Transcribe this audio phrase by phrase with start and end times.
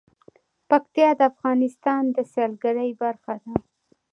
[0.69, 3.53] پکتیا د افغانستان د سیلګرۍ برخه ده.